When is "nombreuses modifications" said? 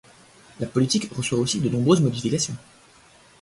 1.69-2.55